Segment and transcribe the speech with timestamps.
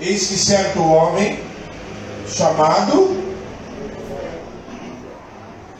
[0.00, 1.42] Eis que certo homem,
[2.26, 3.22] chamado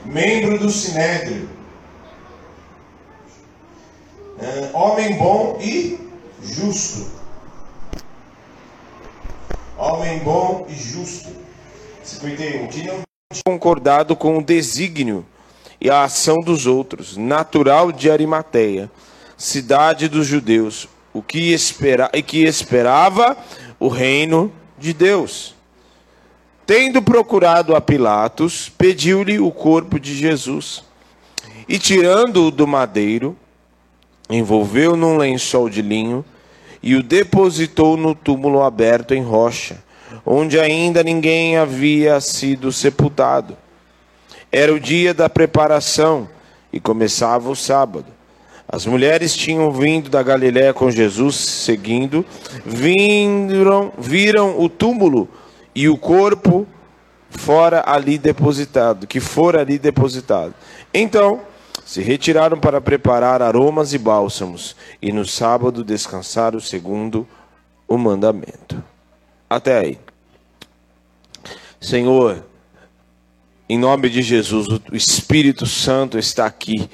[0.04, 1.48] membro do Sinédrio,
[4.40, 5.98] é, homem bom e
[6.42, 7.10] justo.
[9.76, 11.30] Homem bom e justo.
[12.04, 12.68] 51.
[12.68, 13.02] Que não
[13.44, 15.24] concordado com o desígnio
[15.80, 18.90] e a ação dos outros, natural de Arimateia,
[19.36, 23.36] cidade dos judeus, o que espera, e que esperava
[23.82, 25.56] o reino de Deus.
[26.64, 30.84] Tendo procurado a Pilatos, pediu-lhe o corpo de Jesus.
[31.68, 33.36] E tirando-o do madeiro,
[34.30, 36.24] envolveu num lençol de linho
[36.80, 39.82] e o depositou no túmulo aberto em rocha,
[40.24, 43.56] onde ainda ninguém havia sido sepultado.
[44.52, 46.28] Era o dia da preparação
[46.72, 48.06] e começava o sábado.
[48.72, 52.24] As mulheres tinham vindo da Galiléia com Jesus, seguindo,
[52.64, 55.28] viram, viram o túmulo
[55.74, 56.66] e o corpo
[57.28, 60.54] fora ali depositado, que fora ali depositado.
[60.92, 61.42] Então,
[61.84, 67.28] se retiraram para preparar aromas e bálsamos, e no sábado descansaram segundo
[67.86, 68.82] o mandamento.
[69.50, 69.98] Até aí.
[71.78, 72.42] Senhor,
[73.68, 76.88] em nome de Jesus, o Espírito Santo está aqui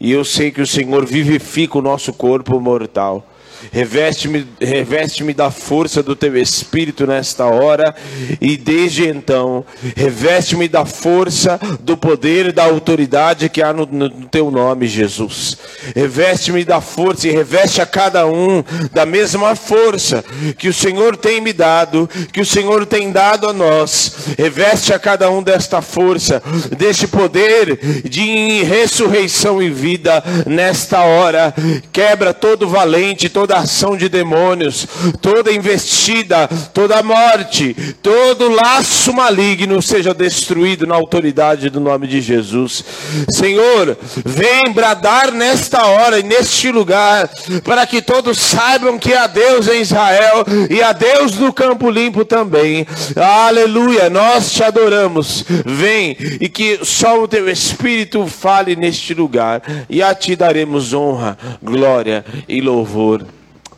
[0.00, 3.29] e eu sei que o Senhor vivifica o nosso corpo mortal.
[3.72, 7.94] Reveste-me reveste da força do teu espírito nesta hora
[8.40, 9.64] e desde então,
[9.96, 15.58] reveste-me da força, do poder e da autoridade que há no, no teu nome, Jesus.
[15.94, 20.24] Reveste-me da força e reveste a cada um da mesma força
[20.58, 24.34] que o Senhor tem me dado, que o Senhor tem dado a nós.
[24.38, 26.42] Reveste a cada um desta força,
[26.76, 31.54] deste poder de ressurreição e vida nesta hora.
[31.92, 34.86] Quebra todo valente, todo toda ação de demônios,
[35.20, 42.84] toda investida, toda morte, todo laço maligno seja destruído na autoridade do nome de Jesus.
[43.28, 47.28] Senhor, vem bradar nesta hora e neste lugar,
[47.64, 52.24] para que todos saibam que há Deus em Israel e há Deus no campo limpo
[52.24, 52.86] também.
[53.16, 55.44] Aleluia, nós te adoramos.
[55.66, 61.36] Vem e que só o teu Espírito fale neste lugar e a ti daremos honra,
[61.60, 63.26] glória e louvor.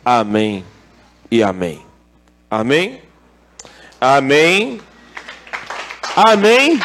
[0.05, 0.65] Amém
[1.31, 1.87] e amém.
[2.51, 3.03] Amém?
[4.01, 4.81] Amém.
[6.17, 6.81] Amém.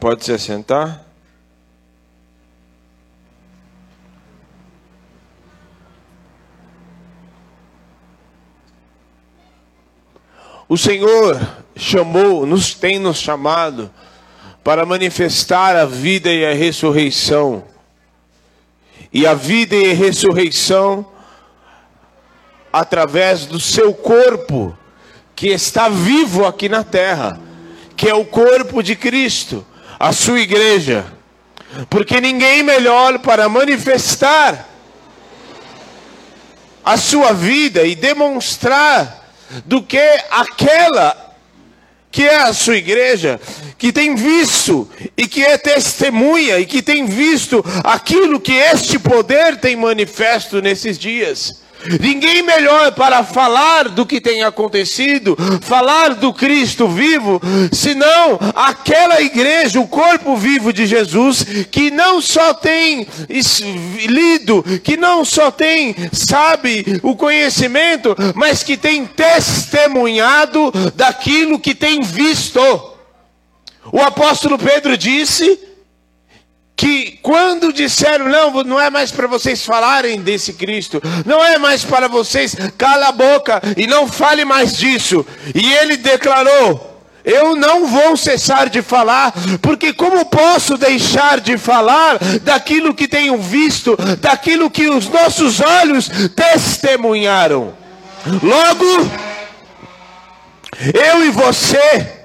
[0.00, 1.04] Pode se assentar?
[10.66, 11.38] O Senhor
[11.76, 13.90] chamou, nos tem nos chamado
[14.62, 17.64] para manifestar a vida e a ressurreição.
[19.12, 21.06] E a vida e a ressurreição
[22.72, 24.76] através do seu corpo,
[25.34, 27.40] que está vivo aqui na terra,
[27.96, 29.66] que é o corpo de Cristo,
[29.98, 31.04] a sua igreja.
[31.88, 34.68] Porque ninguém melhor para manifestar
[36.84, 39.32] a sua vida e demonstrar
[39.64, 39.98] do que
[40.30, 41.29] aquela
[42.10, 43.40] que é a sua igreja,
[43.78, 49.56] que tem visto e que é testemunha e que tem visto aquilo que este poder
[49.58, 51.60] tem manifesto nesses dias.
[52.00, 57.40] Ninguém melhor para falar do que tem acontecido, falar do Cristo vivo,
[57.72, 63.06] senão aquela igreja, o corpo vivo de Jesus, que não só tem
[64.06, 72.02] lido, que não só tem, sabe, o conhecimento, mas que tem testemunhado daquilo que tem
[72.02, 72.60] visto.
[73.92, 75.69] O apóstolo Pedro disse
[76.80, 81.84] que quando disseram, não, não é mais para vocês falarem desse Cristo, não é mais
[81.84, 85.26] para vocês, cala a boca e não fale mais disso.
[85.54, 92.18] E ele declarou: Eu não vou cessar de falar, porque como posso deixar de falar
[92.40, 97.74] daquilo que tenho visto, daquilo que os nossos olhos testemunharam?
[98.42, 99.10] Logo,
[100.94, 102.19] eu e você,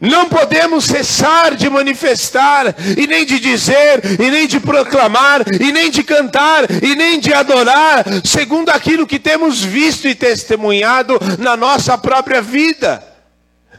[0.00, 5.90] não podemos cessar de manifestar, e nem de dizer, e nem de proclamar, e nem
[5.90, 11.96] de cantar, e nem de adorar, segundo aquilo que temos visto e testemunhado na nossa
[11.96, 13.02] própria vida,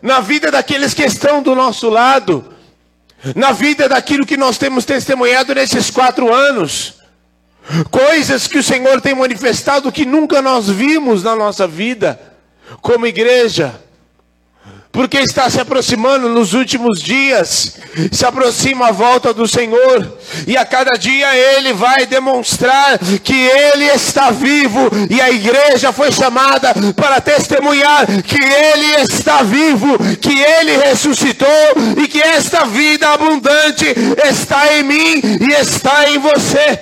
[0.01, 2.53] na vida daqueles que estão do nosso lado,
[3.35, 6.95] na vida daquilo que nós temos testemunhado nesses quatro anos.
[7.89, 12.19] Coisas que o Senhor tem manifestado que nunca nós vimos na nossa vida,
[12.81, 13.82] como igreja
[14.93, 17.77] porque está se aproximando nos últimos dias,
[18.11, 23.85] se aproxima a volta do Senhor, e a cada dia ele vai demonstrar que ele
[23.85, 30.77] está vivo, e a igreja foi chamada para testemunhar que ele está vivo, que ele
[30.77, 31.47] ressuscitou
[31.97, 33.87] e que esta vida abundante
[34.29, 36.79] está em mim e está em você.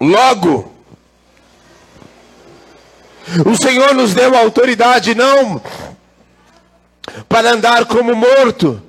[0.00, 0.73] Logo,
[3.46, 5.60] o Senhor nos deu autoridade não
[7.28, 8.82] para andar como morto.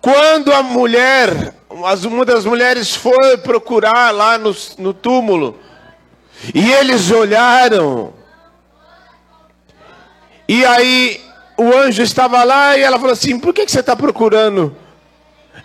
[0.00, 5.58] Quando a mulher, uma das mulheres foi procurar lá no, no túmulo,
[6.54, 8.12] e eles olharam,
[10.48, 11.20] e aí
[11.56, 14.74] o anjo estava lá e ela falou assim: Por que, você está procurando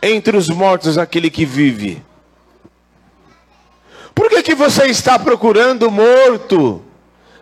[0.02, 2.04] entre os mortos aquele que vive?
[4.14, 6.82] Por que, que você está procurando morto,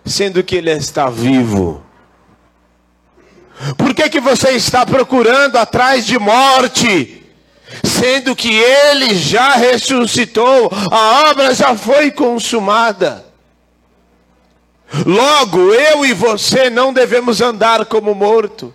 [0.06, 1.84] sendo que ele está vivo?
[3.78, 7.24] Por que, que você está procurando atrás de morte,
[7.84, 13.26] sendo que ele já ressuscitou, a obra já foi consumada?
[15.06, 18.74] Logo, eu e você não devemos andar como morto.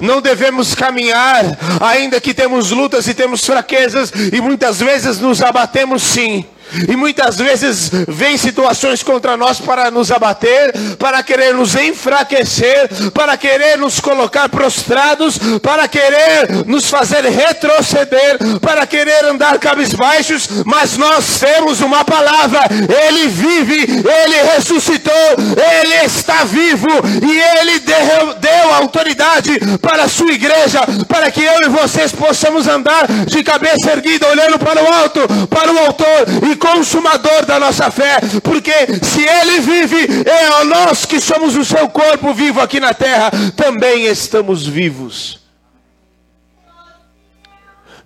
[0.00, 1.44] Não devemos caminhar,
[1.80, 6.44] ainda que temos lutas e temos fraquezas, e muitas vezes nos abatemos sim.
[6.88, 13.36] E muitas vezes vem situações contra nós para nos abater, para querer nos enfraquecer, para
[13.36, 21.40] querer nos colocar prostrados, para querer nos fazer retroceder, para querer andar cabisbaixos, mas nós
[21.40, 22.60] temos uma palavra:
[23.06, 26.88] Ele vive, Ele ressuscitou, Ele está vivo
[27.22, 32.66] e Ele deu, deu autoridade para a sua igreja, para que eu e vocês possamos
[32.66, 37.90] andar de cabeça erguida, olhando para o alto, para o autor e consumador da nossa
[37.90, 38.72] fé, porque
[39.02, 44.06] se Ele vive, é nós que somos o seu corpo vivo aqui na terra, também
[44.06, 45.40] estamos vivos.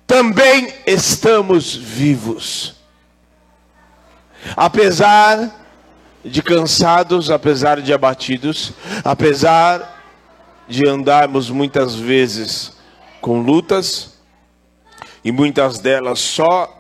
[0.06, 2.74] Também estamos vivos.
[4.56, 5.50] Apesar
[6.24, 8.72] de cansados, apesar de abatidos,
[9.04, 10.02] apesar
[10.66, 12.72] de andarmos muitas vezes
[13.20, 14.16] com lutas,
[15.22, 16.75] e muitas delas só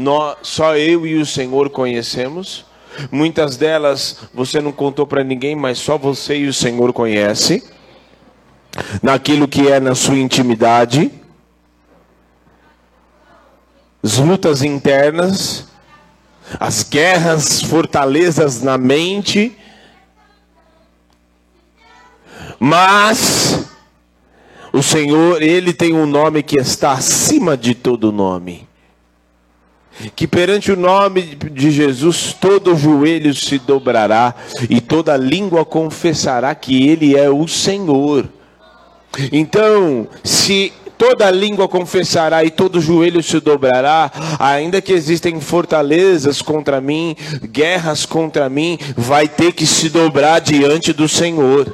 [0.00, 2.64] nós, só eu e o Senhor conhecemos.
[3.12, 7.62] Muitas delas você não contou para ninguém, mas só você e o Senhor conhece.
[9.02, 11.12] Naquilo que é na sua intimidade.
[14.02, 15.68] As lutas internas,
[16.58, 19.54] as guerras, fortalezas na mente.
[22.58, 23.66] Mas
[24.72, 28.69] o Senhor, ele tem um nome que está acima de todo nome
[30.14, 34.34] que perante o nome de Jesus todo joelho se dobrará
[34.68, 38.28] e toda língua confessará que Ele é o Senhor.
[39.32, 46.80] Então, se toda língua confessará e todo joelho se dobrará, ainda que existem fortalezas contra
[46.80, 47.16] mim,
[47.50, 51.72] guerras contra mim, vai ter que se dobrar diante do Senhor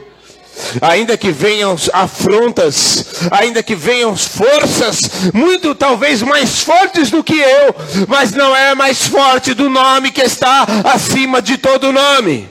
[0.81, 7.75] ainda que venham afrontas, ainda que venham forças, muito talvez mais fortes do que eu,
[8.09, 12.49] mas não é mais forte do nome que está acima de todo nome.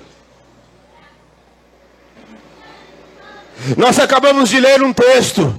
[3.78, 5.56] Nós acabamos de ler um texto,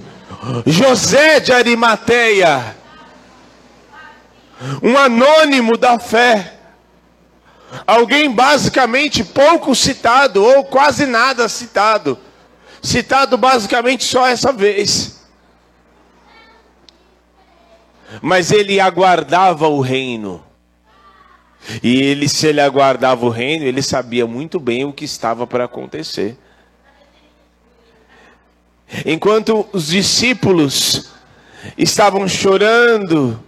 [0.65, 2.75] José de Arimateia,
[4.81, 6.53] um anônimo da fé,
[7.85, 12.17] alguém basicamente pouco citado ou quase nada citado
[12.81, 15.25] citado basicamente só essa vez.
[18.21, 20.43] Mas ele aguardava o reino.
[21.83, 25.65] E ele, se ele aguardava o reino, ele sabia muito bem o que estava para
[25.65, 26.37] acontecer.
[29.05, 31.11] Enquanto os discípulos
[31.77, 33.43] estavam chorando,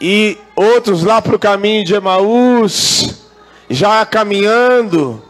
[0.00, 3.22] e outros lá para o caminho de Emaús,
[3.68, 5.22] já caminhando,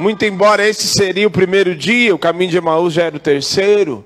[0.00, 4.02] muito embora esse seria o primeiro dia, o caminho de Emaús já era o terceiro.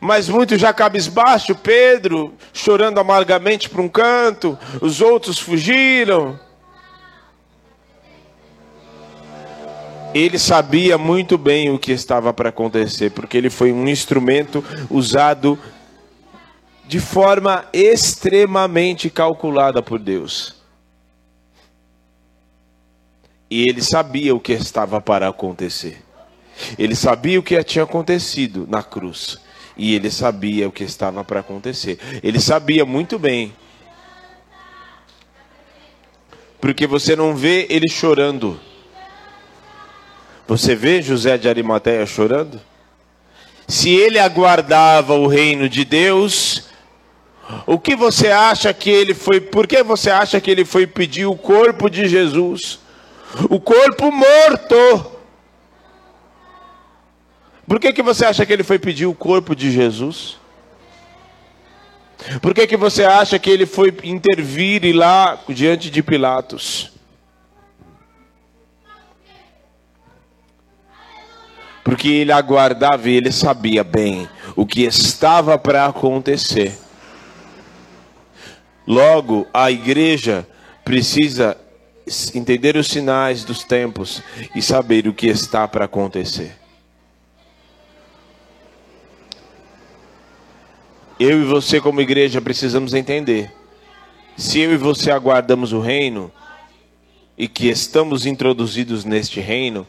[0.00, 6.38] Mas muito já cabisbaixo, Pedro chorando amargamente para um canto, os outros fugiram.
[10.12, 15.56] Ele sabia muito bem o que estava para acontecer, porque ele foi um instrumento usado
[16.86, 20.63] de forma extremamente calculada por Deus.
[23.54, 26.02] E ele sabia o que estava para acontecer.
[26.76, 29.38] Ele sabia o que tinha acontecido na cruz.
[29.76, 32.00] E ele sabia o que estava para acontecer.
[32.20, 33.54] Ele sabia muito bem.
[36.60, 38.58] Porque você não vê ele chorando.
[40.48, 42.60] Você vê José de Arimateia chorando?
[43.68, 46.64] Se ele aguardava o reino de Deus,
[47.68, 49.40] o que você acha que ele foi?
[49.40, 52.82] Por que você acha que ele foi pedir o corpo de Jesus?
[53.50, 55.12] O corpo morto.
[57.66, 60.38] Por que, que você acha que ele foi pedir o corpo de Jesus?
[62.40, 66.92] Por que, que você acha que ele foi intervir lá diante de Pilatos?
[71.82, 76.78] Porque ele aguardava e ele sabia bem o que estava para acontecer.
[78.86, 80.46] Logo, a igreja
[80.84, 81.56] precisa
[82.34, 84.22] entender os sinais dos tempos
[84.54, 86.56] e saber o que está para acontecer.
[91.18, 93.50] Eu e você, como igreja, precisamos entender.
[94.36, 96.30] Se eu e você aguardamos o reino
[97.38, 99.86] e que estamos introduzidos neste reino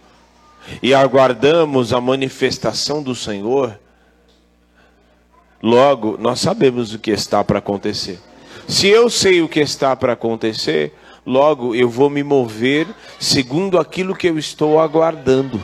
[0.81, 3.79] e aguardamos a manifestação do Senhor,
[5.61, 8.19] logo nós sabemos o que está para acontecer.
[8.67, 10.93] Se eu sei o que está para acontecer,
[11.25, 12.87] logo eu vou me mover
[13.19, 15.59] segundo aquilo que eu estou aguardando.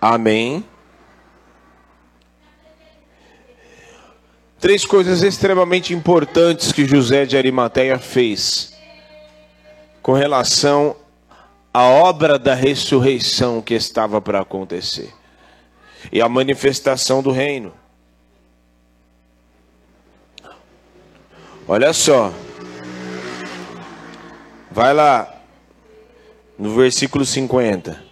[0.00, 0.64] Amém.
[4.60, 8.76] Três coisas extremamente importantes que José de Arimateia fez
[10.02, 10.96] com relação
[11.72, 15.12] à obra da ressurreição que estava para acontecer
[16.10, 17.72] e a manifestação do reino.
[21.70, 22.32] Olha só.
[24.70, 25.34] Vai lá
[26.58, 28.02] no versículo 50.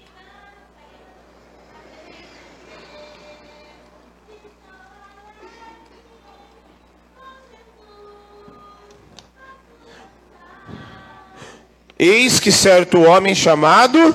[11.99, 14.15] Eis que certo homem chamado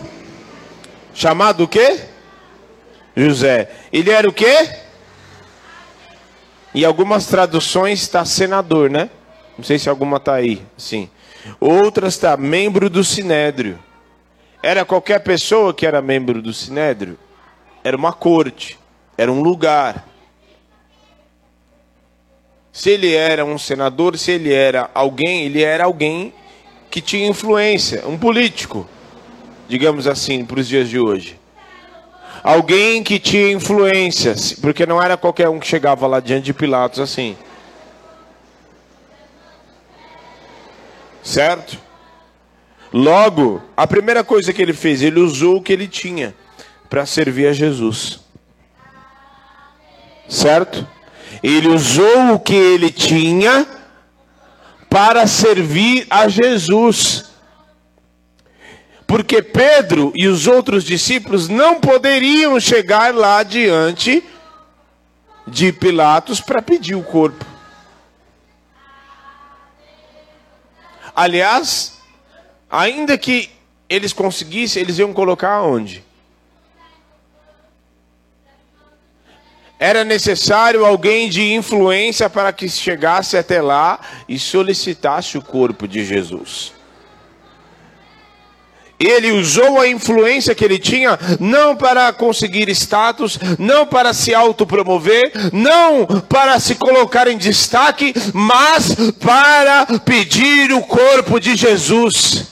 [1.15, 1.99] chamado o quê?
[3.17, 3.71] José.
[3.91, 4.69] Ele era o quê?
[6.75, 9.09] Em algumas traduções está senador, né?
[9.61, 11.07] Não sei se alguma está aí, sim.
[11.59, 13.77] Outras está membro do sinédrio.
[14.63, 17.15] Era qualquer pessoa que era membro do sinédrio.
[17.83, 18.79] Era uma corte,
[19.15, 20.07] era um lugar.
[22.73, 26.33] Se ele era um senador, se ele era alguém, ele era alguém
[26.89, 28.89] que tinha influência, um político,
[29.67, 31.39] digamos assim, para os dias de hoje.
[32.43, 36.99] Alguém que tinha influência, porque não era qualquer um que chegava lá diante de Pilatos
[36.99, 37.37] assim.
[41.23, 41.77] Certo?
[42.91, 46.35] Logo, a primeira coisa que ele fez, ele usou o que ele tinha
[46.89, 48.19] para servir a Jesus.
[50.27, 50.87] Certo?
[51.41, 53.65] Ele usou o que ele tinha
[54.89, 57.31] para servir a Jesus.
[59.07, 64.23] Porque Pedro e os outros discípulos não poderiam chegar lá diante
[65.47, 67.50] de Pilatos para pedir o corpo.
[71.15, 71.99] Aliás,
[72.69, 73.49] ainda que
[73.89, 76.03] eles conseguissem, eles iam colocar onde?
[79.77, 83.99] Era necessário alguém de influência para que chegasse até lá
[84.29, 86.71] e solicitasse o corpo de Jesus.
[89.05, 95.31] Ele usou a influência que ele tinha não para conseguir status, não para se autopromover,
[95.51, 102.47] não para se colocar em destaque, mas para pedir o corpo de Jesus.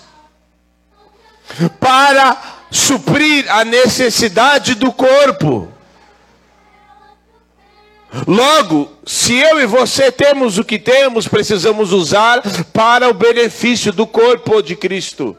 [1.79, 2.37] Para
[2.71, 5.67] suprir a necessidade do corpo.
[8.27, 12.41] Logo, se eu e você temos o que temos, precisamos usar
[12.73, 15.37] para o benefício do corpo de Cristo.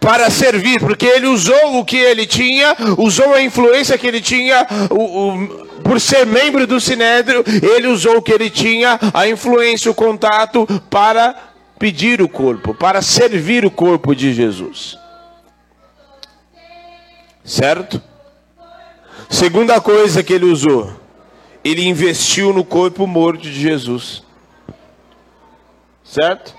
[0.00, 4.66] Para servir, porque ele usou o que ele tinha, usou a influência que ele tinha,
[4.90, 5.48] o, o,
[5.82, 10.66] por ser membro do Sinédrio, ele usou o que ele tinha, a influência, o contato,
[10.90, 11.34] para
[11.78, 14.98] pedir o corpo, para servir o corpo de Jesus.
[17.44, 18.02] Certo?
[19.28, 20.92] Segunda coisa que ele usou,
[21.64, 24.22] ele investiu no corpo morto de Jesus.
[26.02, 26.57] Certo?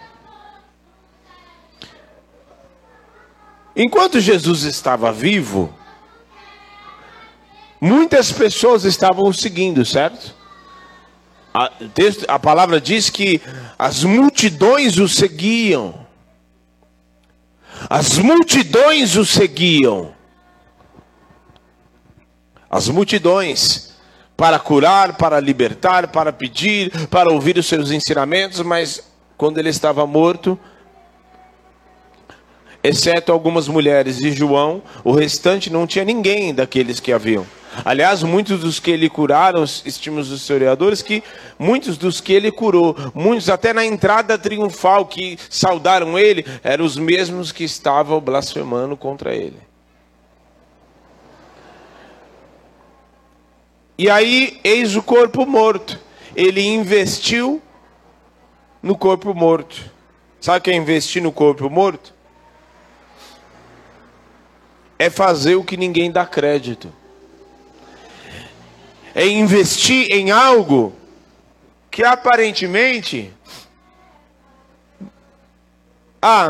[3.81, 5.73] Enquanto Jesus estava vivo,
[7.79, 10.35] muitas pessoas estavam seguindo, certo?
[11.53, 13.41] A, texto, a palavra diz que
[13.77, 16.05] as multidões o seguiam.
[17.89, 20.19] As multidões o seguiam
[22.69, 23.89] as multidões
[24.37, 30.05] para curar, para libertar, para pedir, para ouvir os seus ensinamentos, mas quando ele estava
[30.05, 30.57] morto,
[32.83, 37.45] exceto algumas mulheres e João, o restante não tinha ninguém daqueles que haviam.
[37.85, 41.23] Aliás, muitos dos que ele curaram, estimos os historiadores, que
[41.57, 46.97] muitos dos que ele curou, muitos até na entrada triunfal que saudaram ele, eram os
[46.97, 49.57] mesmos que estavam blasfemando contra ele.
[53.97, 55.99] E aí, eis o corpo morto.
[56.35, 57.61] Ele investiu
[58.81, 59.91] no corpo morto.
[60.39, 62.13] Sabe o que é investir no corpo morto?
[64.99, 66.93] É fazer o que ninguém dá crédito
[69.19, 70.93] é investir em algo
[71.91, 73.33] que aparentemente
[76.21, 76.49] ah,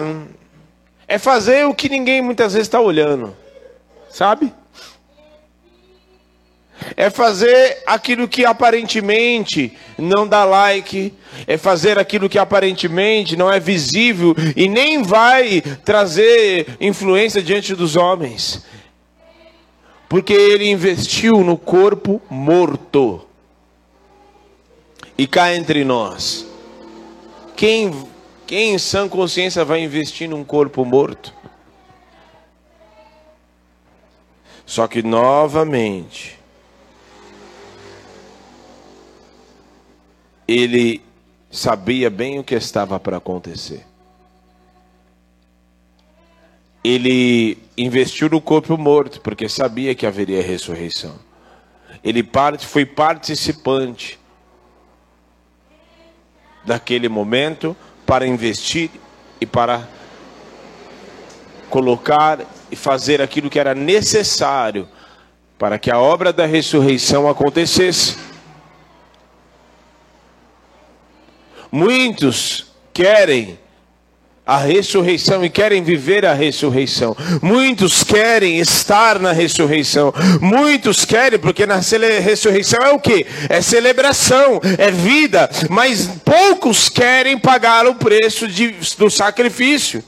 [1.07, 3.35] é fazer o que ninguém muitas vezes está olhando,
[4.09, 4.53] sabe?
[6.95, 11.13] É fazer aquilo que aparentemente não dá like,
[11.45, 17.95] é fazer aquilo que aparentemente não é visível e nem vai trazer influência diante dos
[17.95, 18.63] homens
[20.09, 23.27] porque ele investiu no corpo morto.
[25.15, 26.47] E cá entre nós,
[27.55, 27.93] quem,
[28.47, 31.31] quem em sã consciência vai investir num corpo morto?
[34.65, 36.38] Só que novamente,
[40.51, 41.01] ele
[41.51, 43.85] sabia bem o que estava para acontecer
[46.83, 51.15] ele investiu no corpo morto, porque sabia que haveria ressurreição.
[52.03, 52.27] Ele
[52.59, 54.17] foi participante
[56.65, 57.75] daquele momento
[58.05, 58.89] para investir
[59.41, 59.87] e para
[61.69, 62.39] colocar
[62.71, 64.87] e fazer aquilo que era necessário
[65.57, 68.17] para que a obra da ressurreição acontecesse.
[71.71, 73.57] Muitos querem
[74.49, 77.15] a ressurreição e querem viver a ressurreição.
[77.39, 80.11] Muitos querem estar na ressurreição.
[80.41, 83.27] Muitos querem, porque na ressurreição é o que?
[83.47, 85.47] É celebração, é vida.
[85.69, 90.03] Mas poucos querem pagar o preço de, do sacrifício.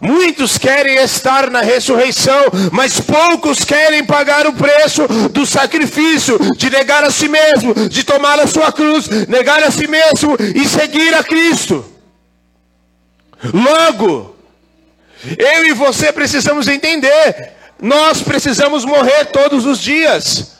[0.00, 7.04] Muitos querem estar na ressurreição, mas poucos querem pagar o preço do sacrifício, de negar
[7.04, 11.24] a si mesmo, de tomar a sua cruz, negar a si mesmo e seguir a
[11.24, 11.84] Cristo.
[13.52, 14.36] Logo,
[15.38, 20.57] eu e você precisamos entender, nós precisamos morrer todos os dias.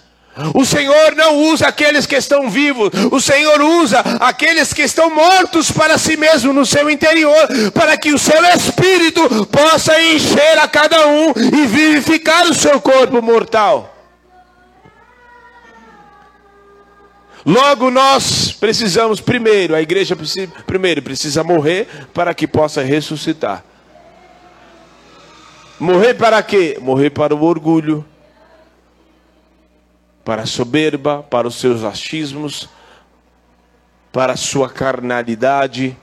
[0.55, 5.71] O Senhor não usa aqueles que estão vivos, o Senhor usa aqueles que estão mortos
[5.71, 11.09] para si mesmo no seu interior, para que o seu espírito possa encher a cada
[11.09, 13.97] um e vivificar o seu corpo mortal.
[17.45, 23.65] Logo nós precisamos primeiro, a igreja precisa, primeiro precisa morrer para que possa ressuscitar.
[25.81, 26.77] Morrer para quê?
[26.81, 28.05] Morrer para o orgulho,
[30.29, 32.69] para a soberba, para os seus achismos,
[34.13, 35.97] para a sua carnalidade.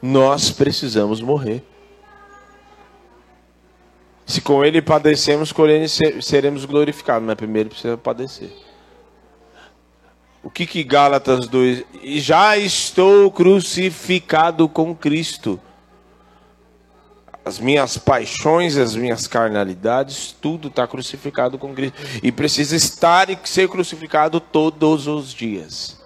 [0.00, 1.64] Nós precisamos morrer.
[4.24, 5.88] Se com ele padecemos, com ele
[6.22, 7.26] seremos glorificados.
[7.26, 8.52] Mas primeiro precisa padecer.
[10.44, 11.84] O que que Gálatas 2?
[12.20, 15.60] Já estou crucificado com Cristo.
[17.44, 21.98] As minhas paixões, as minhas carnalidades, tudo está crucificado com Cristo.
[22.22, 26.02] E precisa estar e ser crucificado todos os dias.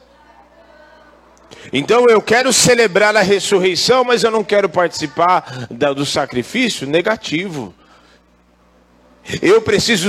[1.73, 7.75] Então eu quero celebrar a ressurreição, mas eu não quero participar do sacrifício negativo.
[9.43, 10.09] Eu preciso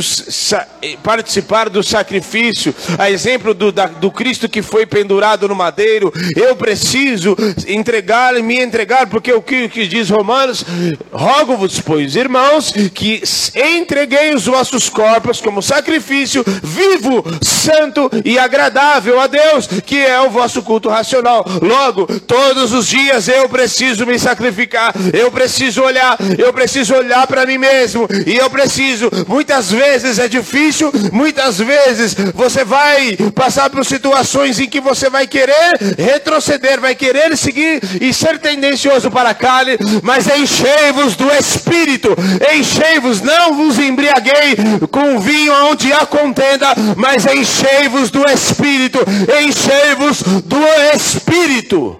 [1.04, 6.12] participar do sacrifício, a exemplo do, da, do Cristo que foi pendurado no madeiro.
[6.36, 7.36] Eu preciso
[7.68, 10.64] entregar e me entregar, porque o que, que diz Romanos?
[11.12, 13.22] Rogo-vos, pois, irmãos, que
[13.56, 20.30] entreguei os vossos corpos como sacrifício vivo, santo e agradável a Deus, que é o
[20.30, 21.46] vosso culto racional.
[21.62, 27.46] Logo, todos os dias eu preciso me sacrificar, eu preciso olhar, eu preciso olhar para
[27.46, 33.86] mim mesmo, e eu preciso muitas vezes é difícil, muitas vezes você vai passar por
[33.86, 39.34] situações em que você vai querer retroceder, vai querer seguir e ser tendencioso para a
[39.34, 42.16] carne, mas enchei-vos do Espírito,
[42.54, 44.56] enchei-vos, não vos embriaguei
[44.92, 49.00] com vinho onde há contenda, mas enchei-vos do Espírito,
[49.42, 50.60] enchei-vos do
[50.94, 52.00] Espírito.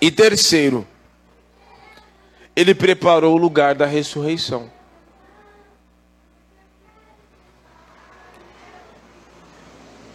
[0.00, 0.86] E terceiro,
[2.56, 4.72] ele preparou o lugar da ressurreição.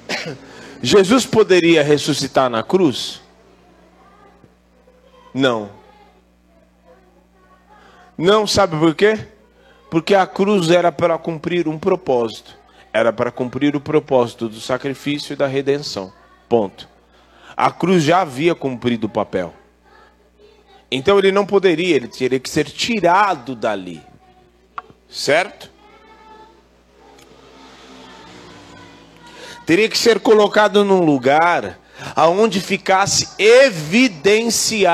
[0.82, 3.22] Jesus poderia ressuscitar na cruz?
[5.32, 5.70] Não.
[8.18, 9.20] Não, sabe por quê?
[9.90, 12.60] Porque a cruz era para cumprir um propósito.
[12.92, 16.12] Era para cumprir o propósito do sacrifício e da redenção.
[16.50, 16.90] Ponto.
[17.56, 19.54] A cruz já havia cumprido o papel.
[20.92, 24.02] Então ele não poderia, ele teria que ser tirado dali.
[25.10, 25.72] Certo?
[29.66, 31.80] Teria que ser colocado num lugar
[32.16, 34.86] aonde ficasse evidenciado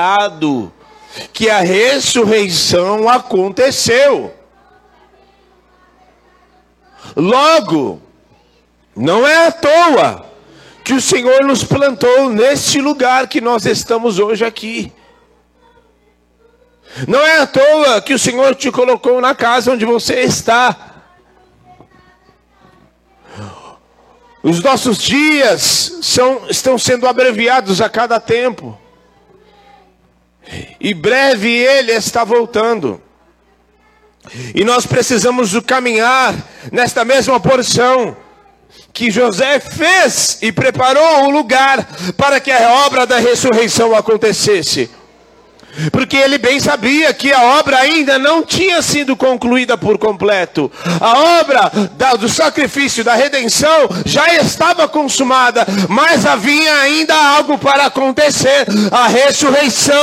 [1.32, 4.32] que a ressurreição aconteceu.
[7.16, 8.00] Logo,
[8.94, 10.26] não é à toa
[10.84, 14.92] que o Senhor nos plantou neste lugar que nós estamos hoje aqui.
[17.06, 20.88] Não é à toa que o Senhor te colocou na casa onde você está.
[24.42, 28.78] Os nossos dias são, estão sendo abreviados a cada tempo.
[30.80, 33.00] E breve ele está voltando.
[34.54, 36.34] E nós precisamos caminhar
[36.72, 38.16] nesta mesma porção
[38.92, 44.90] que José fez e preparou o lugar para que a obra da ressurreição acontecesse.
[45.92, 50.70] Porque ele bem sabia que a obra ainda não tinha sido concluída por completo.
[51.00, 51.70] A obra
[52.18, 59.94] do sacrifício, da redenção, já estava consumada, mas havia ainda algo para acontecer: a ressurreição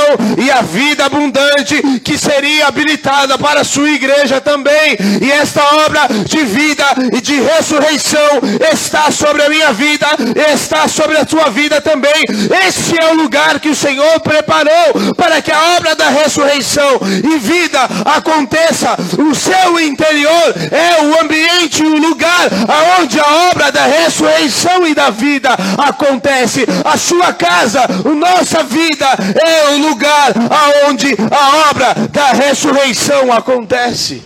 [0.42, 4.96] e a vida abundante que seria habilitada para a sua igreja também.
[5.20, 8.40] E esta obra de vida e de ressurreição
[8.72, 10.06] está sobre a minha vida,
[10.52, 12.24] está sobre a sua vida também.
[12.66, 17.38] Este é o lugar que o Senhor preparou para que a obra da ressurreição e
[17.38, 24.86] vida aconteça, o seu interior é o ambiente, o lugar aonde a obra da ressurreição
[24.86, 26.64] e da vida acontece.
[26.84, 29.06] A sua casa, a nossa vida
[29.44, 34.22] é o lugar aonde a obra da ressurreição acontece.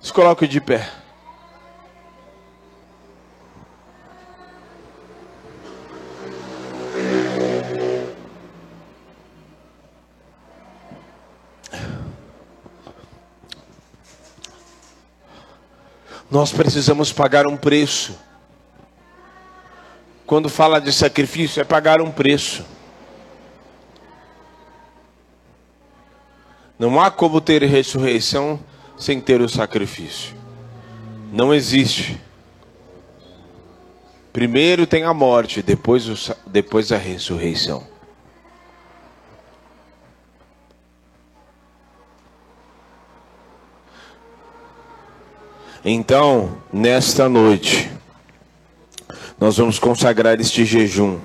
[0.00, 0.97] Se coloque de pé.
[16.30, 18.18] Nós precisamos pagar um preço.
[20.26, 22.64] Quando fala de sacrifício, é pagar um preço.
[26.78, 28.60] Não há como ter ressurreição
[28.96, 30.36] sem ter o sacrifício.
[31.32, 32.20] Não existe.
[34.32, 37.97] Primeiro tem a morte, depois, o, depois a ressurreição.
[45.90, 47.90] Então, nesta noite,
[49.40, 51.18] nós vamos consagrar este jejum.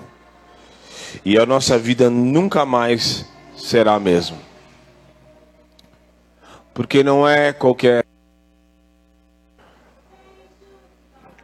[1.26, 3.26] E a nossa vida nunca mais
[3.58, 4.38] será a mesma.
[6.74, 8.06] Porque não é qualquer.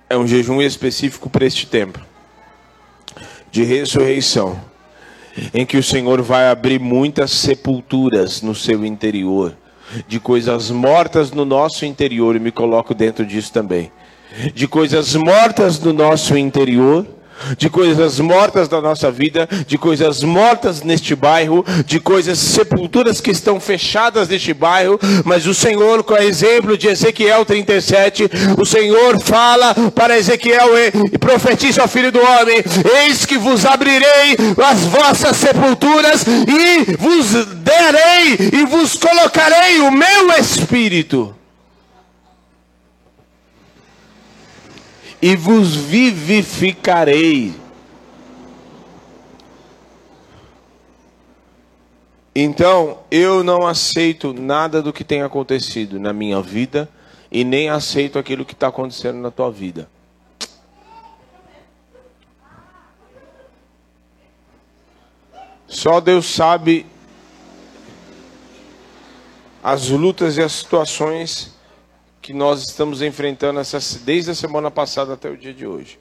[0.10, 2.00] É um jejum específico para este tempo
[3.52, 4.58] de ressurreição,
[5.54, 9.58] em que o Senhor vai abrir muitas sepulturas no seu interior
[10.08, 13.92] de coisas mortas no nosso interior, e me coloco dentro disso também.
[14.54, 17.06] De coisas mortas no nosso interior,
[17.58, 23.32] de coisas mortas da nossa vida, de coisas mortas neste bairro, de coisas sepulturas que
[23.32, 29.20] estão fechadas neste bairro, mas o Senhor, com o exemplo de Ezequiel 37, o Senhor
[29.22, 30.70] fala para Ezequiel
[31.12, 32.64] e profetiza ao filho do homem:
[33.04, 38.09] Eis que vos abrirei as vossas sepulturas e vos derei
[38.40, 41.36] e vos colocarei o meu espírito.
[45.22, 47.54] e vos vivificarei.
[52.34, 56.88] Então, eu não aceito nada do que tem acontecido na minha vida
[57.30, 59.90] e nem aceito aquilo que está acontecendo na tua vida.
[65.68, 66.86] Só Deus sabe
[69.64, 71.58] as lutas e as situações
[72.22, 76.00] que nós estamos enfrentando essa, desde a semana passada até o dia de hoje.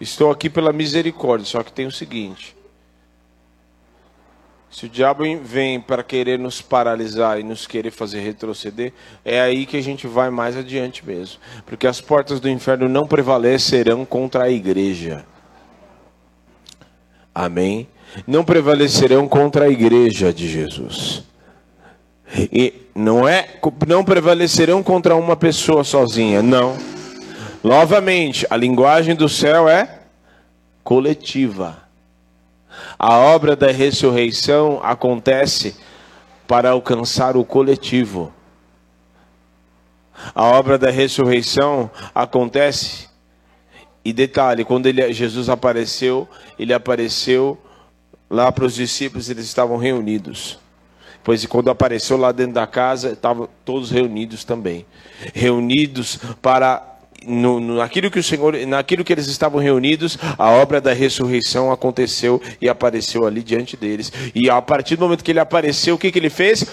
[0.00, 2.56] Estou aqui pela misericórdia, só que tem o seguinte:
[4.68, 8.92] se o diabo vem para querer nos paralisar e nos querer fazer retroceder,
[9.24, 11.38] é aí que a gente vai mais adiante mesmo.
[11.66, 15.24] Porque as portas do inferno não prevalecerão contra a igreja.
[17.34, 17.86] Amém?
[18.26, 21.22] Não prevalecerão contra a igreja de Jesus.
[22.34, 23.46] E não é
[23.86, 26.76] não prevalecerão contra uma pessoa sozinha, não.
[27.62, 30.00] Novamente, a linguagem do céu é
[30.82, 31.82] coletiva.
[32.98, 35.76] A obra da ressurreição acontece
[36.46, 38.32] para alcançar o coletivo.
[40.34, 43.08] A obra da ressurreição acontece
[44.04, 47.58] e detalhe, quando ele, Jesus apareceu, ele apareceu
[48.32, 50.58] lá para os discípulos, eles estavam reunidos.
[51.22, 54.86] Pois quando apareceu lá dentro da casa, estavam todos reunidos também.
[55.34, 56.91] Reunidos para
[57.26, 61.72] no, no, naquilo que o Senhor, naquilo que eles estavam reunidos, a obra da ressurreição
[61.72, 64.12] aconteceu e apareceu ali diante deles.
[64.34, 66.66] E a partir do momento que ele apareceu, o que, que ele fez?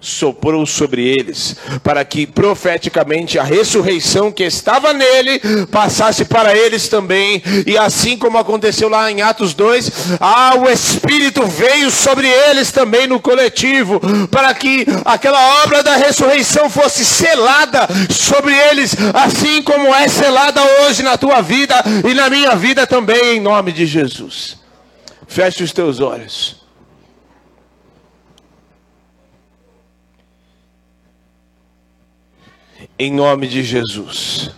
[0.00, 7.42] soprou sobre eles, para que profeticamente a ressurreição que estava nele passasse para eles também,
[7.66, 13.06] e assim como aconteceu lá em Atos 2, ah, o Espírito veio sobre eles também
[13.06, 14.00] no coletivo,
[14.30, 21.02] para que aquela obra da ressurreição fosse selada sobre eles, assim como é selada hoje
[21.02, 21.74] na tua vida
[22.08, 24.58] e na minha vida também, em nome de Jesus.
[25.26, 26.66] Feche os teus olhos.
[32.98, 34.50] em nome de Jesus.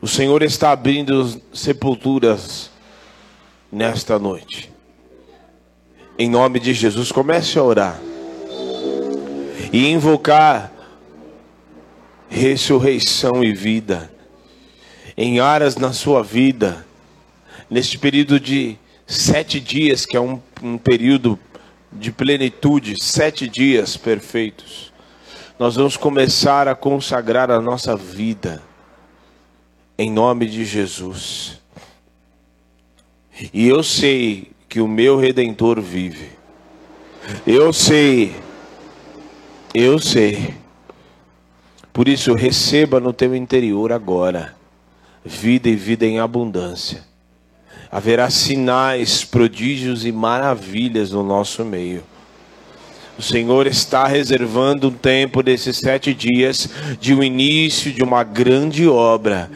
[0.00, 2.70] O Senhor está abrindo sepulturas
[3.70, 4.72] nesta noite.
[6.18, 7.98] Em nome de Jesus, comece a orar
[9.72, 10.70] e invocar
[12.28, 14.10] ressurreição e vida
[15.16, 16.84] em áreas na sua vida,
[17.70, 21.38] neste período de sete dias, que é um, um período
[21.92, 24.92] de plenitude, sete dias perfeitos
[25.58, 28.60] nós vamos começar a consagrar a nossa vida
[29.96, 31.60] em nome de Jesus.
[33.52, 36.30] E eu sei que o meu redentor vive.
[37.46, 38.34] Eu sei.
[39.72, 40.54] Eu sei.
[41.94, 44.56] Por isso receba no teu interior agora
[45.24, 47.02] vida e vida em abundância.
[47.90, 52.02] Haverá sinais, prodígios e maravilhas no nosso meio.
[53.16, 56.68] O Senhor está reservando um tempo desses sete dias
[57.00, 59.48] de um início de uma grande obra.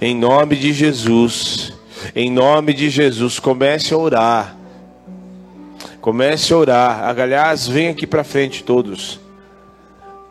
[0.00, 1.72] Em nome de Jesus.
[2.12, 3.38] Em nome de Jesus.
[3.38, 4.56] Comece a orar.
[6.00, 7.18] Comece a orar.
[7.20, 9.20] Aliás, vem aqui para frente todos.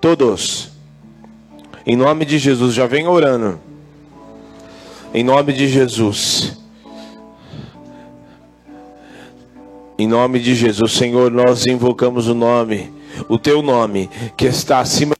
[0.01, 0.72] Todos.
[1.85, 2.73] Em nome de Jesus.
[2.73, 3.59] Já vem orando.
[5.13, 6.57] Em nome de Jesus.
[9.97, 12.91] Em nome de Jesus, Senhor, nós invocamos o nome,
[13.29, 15.13] o teu nome, que está acima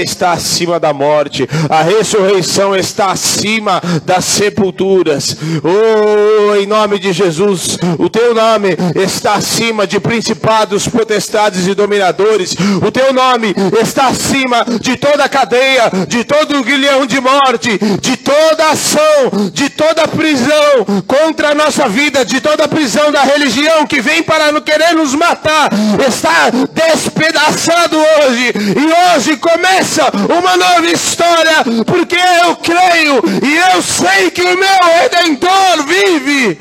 [0.00, 5.36] está acima da morte, a ressurreição está acima das sepulturas.
[5.64, 12.54] Oh, em nome de Jesus, o teu nome está acima de principados, potestades e dominadores.
[12.80, 18.70] O teu nome está acima de toda cadeia, de todo guilhão de morte, de toda
[18.70, 24.22] ação, de toda prisão contra a nossa vida, de toda prisão da religião que vem
[24.22, 25.70] para querer nos matar.
[26.06, 33.82] Está despedaçado hoje e hoje começa começa uma nova história, porque eu creio e eu
[33.82, 36.58] sei que o meu redentor vive.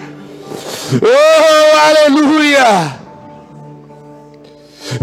[1.01, 2.97] Oh, aleluia!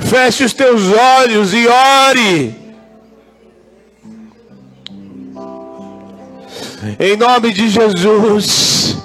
[0.01, 2.57] Feche os teus olhos e ore.
[6.99, 8.97] Em nome de Jesus.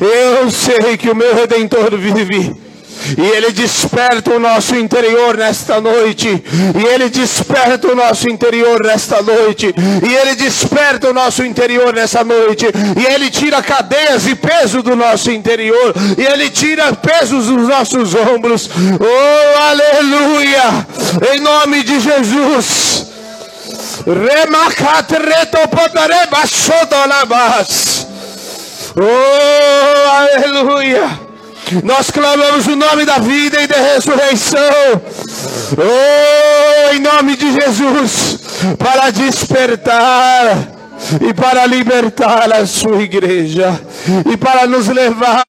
[0.00, 2.61] Eu sei que o meu redentor vive.
[3.16, 6.28] E Ele desperta o nosso interior nesta noite.
[6.28, 9.74] E Ele desperta o nosso interior nesta noite.
[9.76, 12.66] E Ele desperta o nosso interior nessa noite.
[12.96, 15.94] E Ele tira cadeias e peso do nosso interior.
[16.16, 18.70] E Ele tira pesos dos nossos ombros.
[19.00, 20.86] Oh, aleluia!
[21.32, 23.06] Em nome de Jesus.
[28.96, 31.31] Oh, aleluia!
[31.82, 35.02] Nós clamamos o nome da vida e da ressurreição.
[35.78, 38.38] Oh, em nome de Jesus,
[38.78, 40.68] para despertar
[41.20, 43.80] e para libertar a sua igreja
[44.30, 45.44] e para nos levar.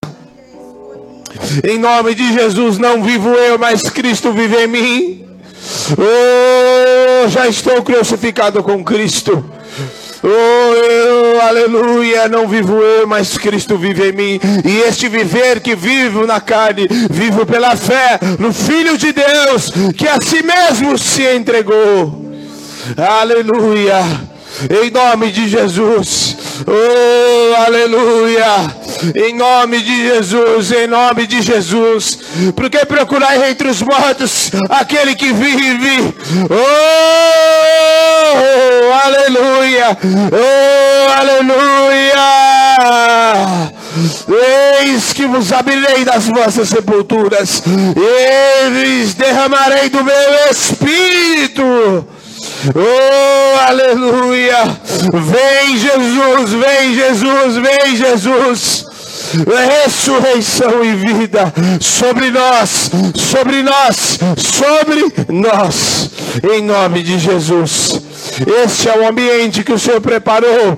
[1.64, 5.26] Em nome de Jesus, não vivo eu, mas Cristo vive em mim.
[5.98, 9.53] Oh, já estou crucificado com Cristo.
[10.24, 14.40] Oh, eu, aleluia, não vivo eu, mas Cristo vive em mim.
[14.64, 20.08] E este viver que vivo na carne, vivo pela fé no Filho de Deus, que
[20.08, 22.32] a si mesmo se entregou.
[22.98, 24.33] Aleluia.
[24.70, 26.38] Em nome de Jesus.
[26.68, 28.74] Oh, aleluia.
[29.16, 32.20] Em nome de Jesus, em nome de Jesus.
[32.56, 36.14] Porque procurar entre os mortos aquele que vive.
[36.50, 37.54] Oh,
[39.06, 39.98] aleluia.
[40.32, 41.74] Oh, aleluia.
[44.82, 47.64] Eis que vos abrirei das vossas sepulturas.
[48.66, 52.08] Eles derramarei do meu espírito
[52.72, 54.64] Oh, aleluia!
[55.12, 58.86] Vem Jesus, vem Jesus, vem Jesus!
[59.86, 66.10] Ressurreição e vida sobre nós, sobre nós, sobre nós,
[66.56, 68.00] em nome de Jesus.
[68.64, 70.78] Este é o ambiente que o Senhor preparou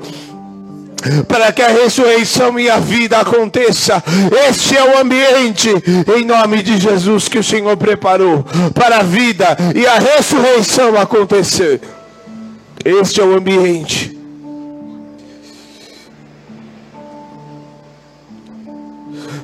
[1.28, 4.04] para que a ressurreição e a vida aconteça.
[4.50, 5.70] Este é o ambiente,
[6.18, 11.82] em nome de Jesus, que o Senhor preparou para a vida e a ressurreição acontecer.
[12.84, 14.16] Este é o ambiente.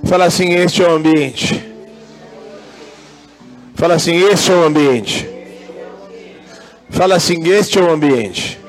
[0.03, 1.71] Fala assim: Este é o ambiente.
[3.75, 5.29] Fala assim: Este é o ambiente.
[6.89, 8.60] Fala assim: Este é o ambiente.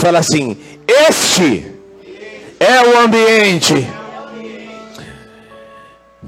[0.00, 0.56] Fala assim:
[0.88, 1.66] Este
[2.58, 3.86] é o ambiente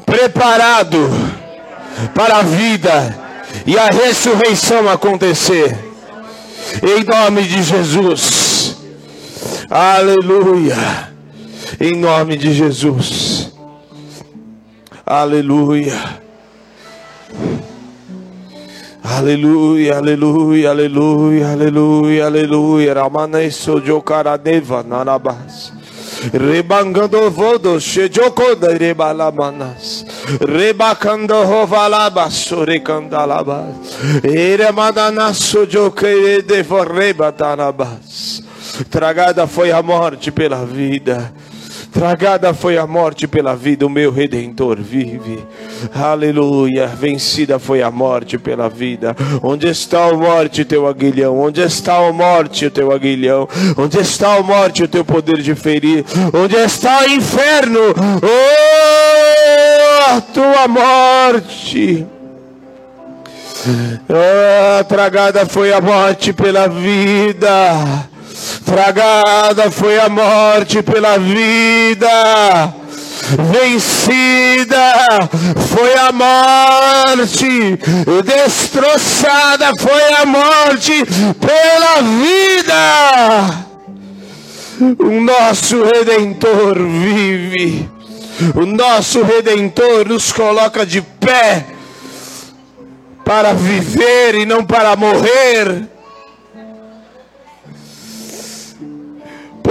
[0.04, 1.08] preparado
[2.14, 3.18] para a vida
[3.66, 5.74] e a ressurreição acontecer.
[6.82, 8.76] Em nome de Jesus.
[9.70, 11.10] Aleluia.
[11.80, 13.52] Em nome de Jesus.
[15.06, 16.21] Aleluia.
[19.04, 22.94] Aleluia, aleluia, aleluia, aleluia, aleluia.
[22.94, 25.72] Ramaneso jokaradeva narabas.
[26.32, 30.06] Rebangando vodo shejoko da rebalamanas.
[30.40, 33.74] Rebakando hovalabas sorekandalabas.
[34.22, 38.40] Eremadanaso jokere devorreba tanabas.
[38.88, 41.32] Tragada foi a morte pela vida
[41.92, 45.44] Tragada foi a morte pela vida, o meu redentor vive.
[45.94, 46.86] Aleluia.
[46.86, 49.16] Vencida foi a morte pela vida.
[49.42, 51.38] Onde está a morte, teu aguilhão?
[51.38, 53.48] Onde está a morte, teu aguilhão?
[53.76, 56.04] Onde está a morte, o teu poder de ferir?
[56.32, 57.80] Onde está o inferno?
[58.22, 62.06] Oh, tua morte.
[64.08, 68.10] Oh, tragada foi a morte pela vida
[68.64, 72.08] Tragada foi a morte pela vida.
[73.52, 74.92] Vencida
[75.68, 77.78] foi a morte,
[78.24, 81.04] destroçada foi a morte
[81.40, 83.72] pela vida.
[84.98, 87.88] O nosso redentor vive,
[88.56, 91.66] o nosso redentor nos coloca de pé
[93.24, 95.88] para viver e não para morrer.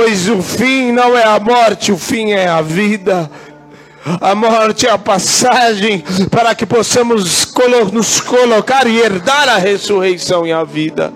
[0.01, 3.29] Pois o fim não é a morte, o fim é a vida.
[4.19, 7.53] A morte é a passagem para que possamos
[7.93, 11.13] nos colocar e herdar a ressurreição e a vida.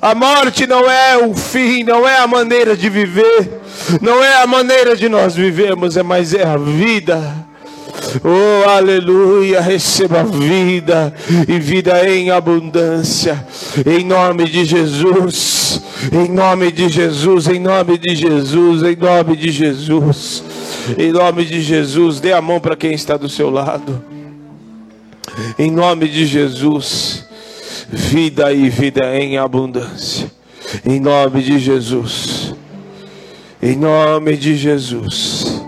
[0.00, 3.60] A morte não é o fim, não é a maneira de viver,
[4.00, 7.20] não é a maneira de nós vivemos, é mas é a vida.
[8.24, 11.12] Oh, aleluia, receba vida
[11.46, 13.44] e vida em abundância.
[13.84, 15.82] Em nome de Jesus.
[16.12, 20.42] Em nome de Jesus, em nome de Jesus, em nome de Jesus.
[20.98, 24.02] Em nome de Jesus, dê a mão para quem está do seu lado.
[25.58, 27.26] Em nome de Jesus,
[27.90, 30.30] vida e vida em abundância.
[30.84, 32.54] Em nome de Jesus.
[33.62, 35.60] Em nome de Jesus.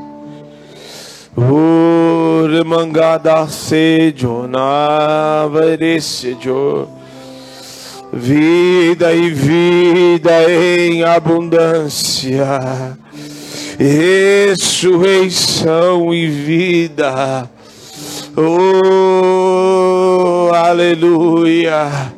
[1.36, 7.01] Urmangada sejo na varesejo.
[8.12, 12.98] Vida e vida em abundância.
[13.78, 17.48] Ressurreição e vida.
[18.36, 22.12] Oh, aleluia.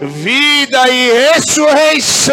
[0.00, 2.32] Vida e ressurreição.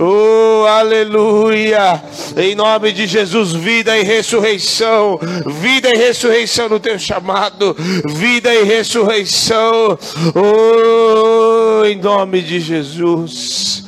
[0.00, 2.00] Oh, aleluia!
[2.36, 5.18] Em nome de Jesus, vida e ressurreição,
[5.60, 9.98] vida e ressurreição no teu chamado, vida e ressurreição.
[10.36, 13.82] Oh, em nome de Jesus.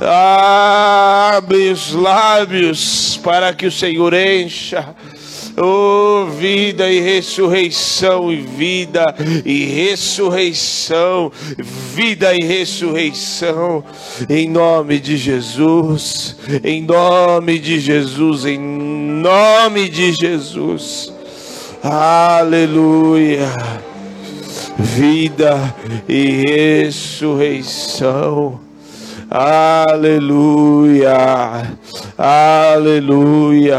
[0.00, 4.94] Abre os lábios para que o Senhor encha.
[5.56, 11.32] Oh, vida e ressurreição, e vida e ressurreição,
[11.94, 13.84] vida e ressurreição,
[14.28, 21.12] em nome de Jesus, em nome de Jesus, em nome de Jesus.
[21.82, 23.48] Aleluia.
[24.78, 25.74] Vida
[26.08, 28.69] e ressurreição.
[29.32, 31.12] Aleluia,
[32.18, 33.78] aleluia,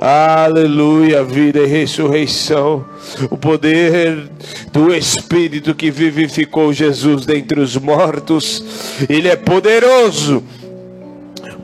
[0.00, 2.84] aleluia, vida e ressurreição.
[3.28, 4.30] O poder
[4.72, 8.64] do Espírito que vivificou Jesus dentre os mortos,
[9.08, 10.44] Ele é poderoso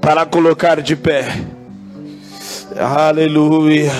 [0.00, 1.24] para colocar de pé.
[2.76, 3.92] Aleluia.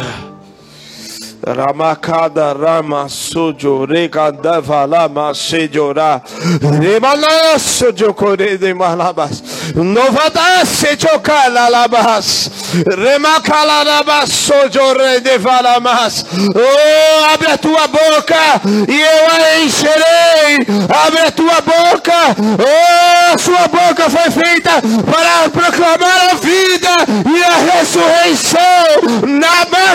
[1.55, 6.23] Ramakada Rama Sojo Rekanda Valama Sejora
[6.61, 9.43] Remana Sojo Kore de Malabas.
[9.75, 12.51] Novada Sejo Kalalabas.
[12.87, 16.25] Remakala Sojo Re de Valamas.
[16.55, 20.59] Oh, abre a tua boca e eu a encherei.
[21.07, 22.37] Abre a tua boca.
[22.59, 26.95] Oh, a sua boca foi feita para proclamar a vida
[27.35, 28.59] e a ressurreição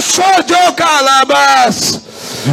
[0.03, 2.01] Namasojo Kalabas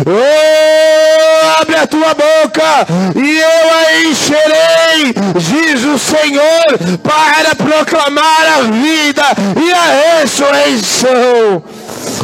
[0.07, 2.87] Oh, abre a tua boca
[3.17, 9.23] e eu a encherei, diz o Senhor, para proclamar a vida
[9.61, 11.61] e a ressurreição.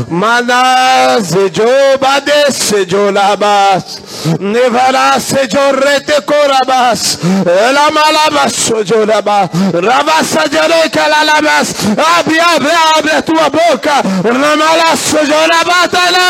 [0.09, 4.01] Manas joba desse jolabas
[4.41, 11.75] Nevara se jorrete corabas Ela malabas sojoraba Rabasa joreka lalabas
[12.19, 16.27] Abre, abre, abre a tua boca Ramalas sojoraba talabas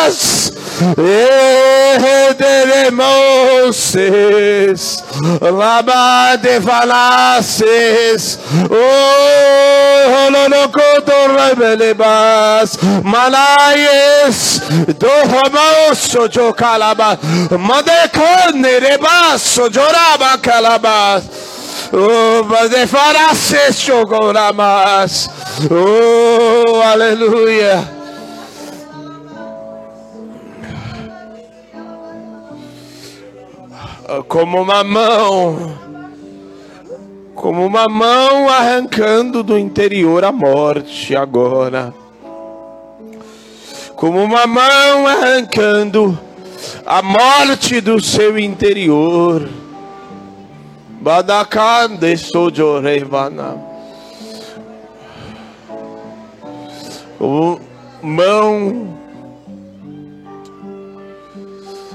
[0.00, 0.52] Ederemoses
[5.40, 8.38] Laba de falaces
[8.70, 14.62] Oh, holonocoto rebelebas Malayes
[14.98, 17.18] Dohomoso jo calabas
[17.58, 21.24] Madekone rebaso joraba calabas
[21.92, 25.28] Oh, de falaces chogoramas
[25.70, 27.99] Oh, aleluia
[34.26, 35.78] como uma mão,
[37.34, 41.94] como uma mão arrancando do interior a morte agora,
[43.94, 46.18] como uma mão arrancando
[46.84, 49.48] a morte do seu interior.
[51.00, 53.56] Badakande sojorevana.
[58.02, 58.99] Mão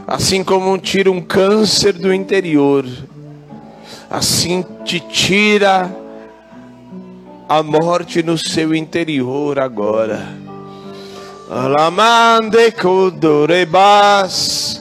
[0.08, 2.86] Assim como tira um câncer do interior,
[4.08, 5.92] assim te tira
[7.50, 10.28] a morte no seu interior agora.
[11.50, 14.80] Alamande kodorebas,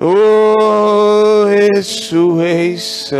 [0.00, 3.18] oh ressurreição,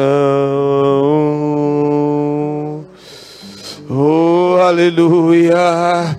[3.90, 6.16] oh aleluia.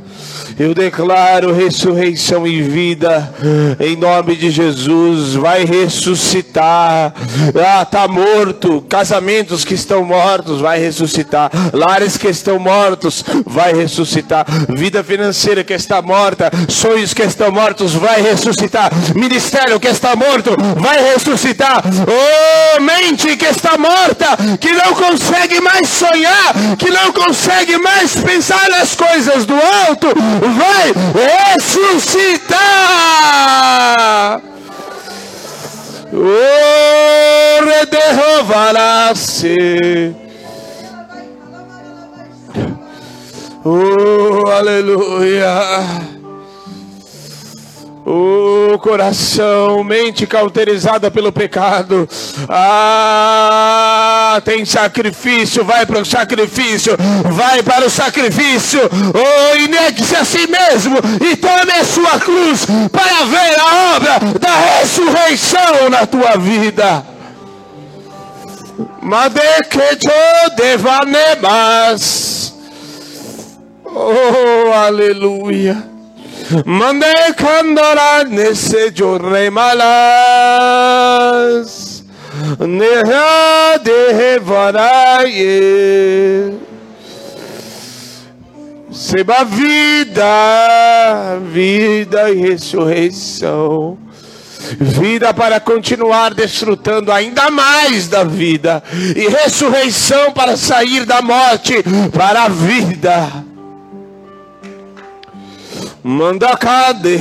[0.61, 3.33] Eu declaro ressurreição e vida
[3.79, 5.33] em nome de Jesus.
[5.33, 7.15] Vai ressuscitar.
[7.55, 8.85] Ah, tá morto.
[8.87, 11.49] Casamentos que estão mortos, vai ressuscitar.
[11.73, 14.45] Lares que estão mortos, vai ressuscitar.
[14.69, 18.91] Vida financeira que está morta, sonhos que estão mortos, vai ressuscitar.
[19.15, 21.81] Ministério que está morto, vai ressuscitar.
[22.05, 24.27] Oh, mente que está morta,
[24.59, 30.09] que não consegue mais sonhar, que não consegue mais pensar nas coisas do alto
[30.51, 32.61] vai ressuscitar.
[43.63, 46.10] Oh, aleluia.
[48.05, 52.09] O coração, mente cauterizada pelo pecado.
[52.49, 58.81] Ah, tem sacrifício, vai para o sacrifício, vai para o sacrifício.
[58.81, 64.19] Oh, e negue-se a si mesmo e tome a sua cruz para ver a obra
[64.39, 67.05] da ressurreição na tua vida.
[69.01, 70.09] Madekejo
[70.55, 72.55] devanemas.
[73.85, 75.90] Oh, aleluia.
[76.65, 77.05] Mande
[77.37, 79.71] kandara nese jorre malas.
[82.59, 86.53] Neha de varaye
[88.91, 93.97] Seba vida, vida e ressurreição
[94.79, 98.83] vida para continuar desfrutando ainda mais da vida,
[99.15, 101.83] e ressurreição para sair da morte
[102.13, 103.50] para a vida.
[106.03, 107.15] Manda cá de.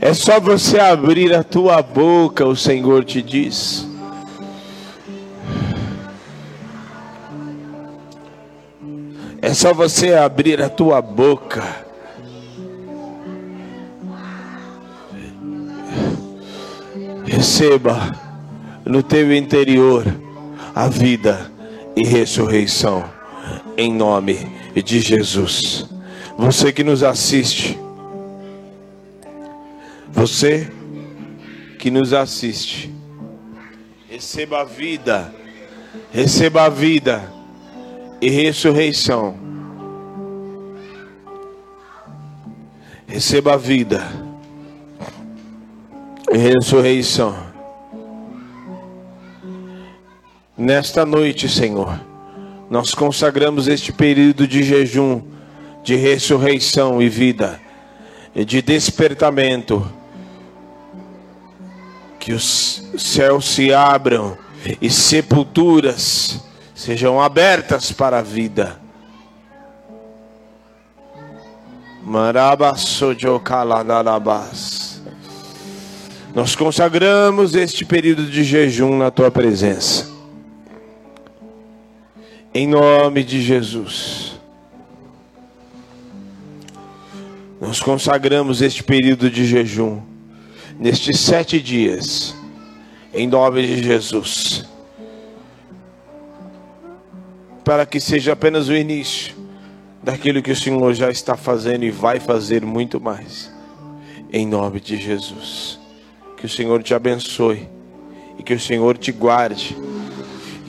[0.00, 3.86] É só você abrir a tua boca, o Senhor te diz.
[9.40, 11.62] É só você abrir a tua boca.
[17.24, 18.12] Receba
[18.84, 20.04] no teu interior
[20.74, 21.50] a vida
[21.94, 23.04] e ressurreição
[23.76, 25.86] em nome de Jesus.
[26.38, 27.78] Você que nos assiste,
[30.10, 30.70] você
[31.78, 32.92] que nos assiste,
[34.08, 35.34] receba a vida,
[36.12, 37.32] receba a vida
[38.20, 39.36] e ressurreição.
[43.06, 44.00] Receba a vida
[46.32, 47.36] e ressurreição.
[50.56, 52.00] Nesta noite, Senhor,
[52.72, 55.20] nós consagramos este período de jejum,
[55.84, 57.60] de ressurreição e vida,
[58.34, 59.86] e de despertamento.
[62.18, 64.38] Que os céus se abram
[64.80, 66.40] e sepulturas
[66.74, 68.80] sejam abertas para a vida.
[76.34, 80.11] Nós consagramos este período de jejum na tua presença.
[82.54, 84.38] Em nome de Jesus.
[87.58, 90.02] Nós consagramos este período de jejum,
[90.78, 92.34] nestes sete dias,
[93.14, 94.66] em nome de Jesus,
[97.64, 99.34] para que seja apenas o início
[100.02, 103.50] daquilo que o Senhor já está fazendo e vai fazer muito mais,
[104.30, 105.80] em nome de Jesus.
[106.36, 107.66] Que o Senhor te abençoe
[108.38, 109.74] e que o Senhor te guarde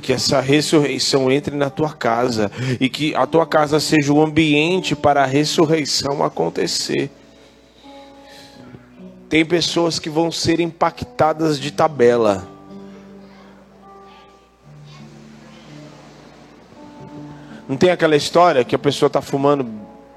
[0.03, 4.95] que essa ressurreição entre na tua casa e que a tua casa seja o ambiente
[4.95, 7.09] para a ressurreição acontecer.
[9.29, 12.47] Tem pessoas que vão ser impactadas de tabela.
[17.67, 19.65] Não tem aquela história que a pessoa está fumando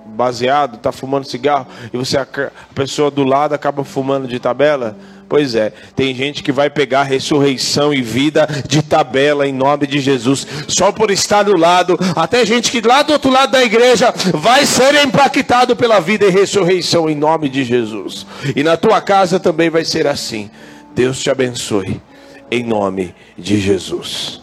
[0.05, 2.27] baseado, está fumando cigarro e você a
[2.75, 4.97] pessoa do lado acaba fumando de tabela?
[5.29, 9.99] Pois é, tem gente que vai pegar ressurreição e vida de tabela em nome de
[9.99, 14.15] Jesus, só por estar do lado, até gente que lá do outro lado da igreja
[14.33, 18.25] vai ser impactado pela vida e ressurreição em nome de Jesus.
[18.55, 20.49] E na tua casa também vai ser assim.
[20.95, 22.01] Deus te abençoe
[22.49, 24.41] em nome de Jesus.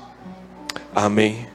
[0.94, 1.53] Amém.